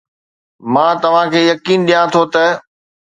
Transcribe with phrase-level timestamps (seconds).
[0.73, 2.45] مان توهان کي يقين ڏيان ٿو ته